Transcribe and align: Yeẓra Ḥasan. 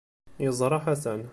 Yeẓra 0.45 0.77
Ḥasan. 0.85 1.21